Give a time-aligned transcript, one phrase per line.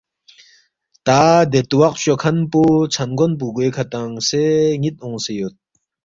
[1.05, 1.19] تا
[1.51, 2.61] دے تواق فچوکھن پو
[2.93, 4.43] ژھن گون پو گوے کھہ تنگسے
[4.81, 5.55] نِ٘ت اونگسے یود